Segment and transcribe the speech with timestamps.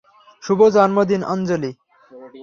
[0.43, 1.71] শুভ জন্মদিন আঞ্জলি।